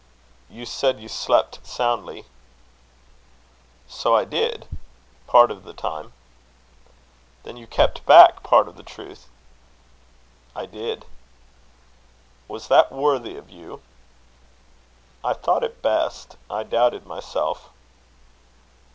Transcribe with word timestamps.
"You 0.49 0.65
said 0.65 0.99
you 0.99 1.07
slept 1.07 1.59
soundly." 1.63 2.25
"So 3.87 4.15
I 4.15 4.25
did, 4.25 4.67
part 5.27 5.51
of 5.51 5.63
the 5.63 5.75
time." 5.75 6.13
"Then 7.43 7.55
you 7.55 7.67
kept 7.67 8.03
back 8.07 8.41
part 8.41 8.67
of 8.67 8.77
the 8.77 8.81
truth?" 8.83 9.29
"I 10.55 10.65
did." 10.65 11.05
"Was 12.47 12.67
that 12.67 12.91
worthy 12.91 13.37
of 13.37 13.51
you?" 13.51 13.83
"I 15.23 15.33
thought 15.33 15.63
it 15.63 15.83
best: 15.83 16.35
I 16.49 16.63
doubted 16.63 17.05
myself." 17.05 17.69